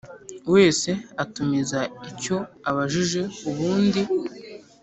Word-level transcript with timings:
wese 0.53 0.89
atumiza 1.23 1.79
icyo 2.09 2.37
abashije 2.69 3.21
ubundi 3.49 4.01